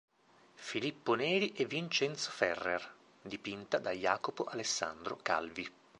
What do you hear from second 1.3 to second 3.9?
e Vincenzo Ferrer" dipinta